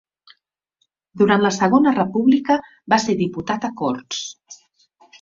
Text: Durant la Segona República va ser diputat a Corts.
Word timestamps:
Durant 1.23 1.43
la 1.43 1.51
Segona 1.59 1.95
República 1.99 2.59
va 2.95 3.01
ser 3.07 3.19
diputat 3.23 3.71
a 3.71 3.75
Corts. 3.85 4.29